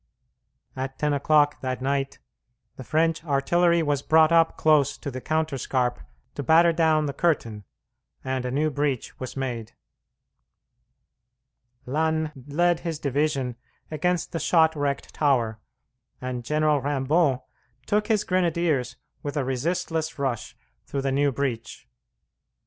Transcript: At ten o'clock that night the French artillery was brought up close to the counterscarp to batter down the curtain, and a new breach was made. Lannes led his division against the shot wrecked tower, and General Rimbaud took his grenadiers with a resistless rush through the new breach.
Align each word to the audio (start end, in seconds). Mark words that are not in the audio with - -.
At 0.75 0.97
ten 0.97 1.13
o'clock 1.13 1.61
that 1.61 1.79
night 1.79 2.17
the 2.75 2.83
French 2.83 3.23
artillery 3.23 3.83
was 3.83 4.01
brought 4.01 4.31
up 4.31 4.57
close 4.57 4.97
to 4.97 5.11
the 5.11 5.21
counterscarp 5.21 5.99
to 6.33 6.41
batter 6.41 6.73
down 6.73 7.05
the 7.05 7.13
curtain, 7.13 7.65
and 8.23 8.43
a 8.43 8.49
new 8.49 8.71
breach 8.71 9.19
was 9.19 9.37
made. 9.37 9.73
Lannes 11.85 12.31
led 12.47 12.79
his 12.79 12.97
division 12.97 13.57
against 13.91 14.31
the 14.31 14.39
shot 14.39 14.75
wrecked 14.75 15.13
tower, 15.13 15.59
and 16.19 16.43
General 16.43 16.81
Rimbaud 16.81 17.43
took 17.85 18.07
his 18.07 18.23
grenadiers 18.23 18.95
with 19.21 19.37
a 19.37 19.43
resistless 19.45 20.17
rush 20.17 20.57
through 20.83 21.03
the 21.03 21.11
new 21.11 21.31
breach. 21.31 21.87